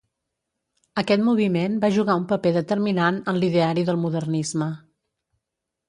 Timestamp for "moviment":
1.27-1.77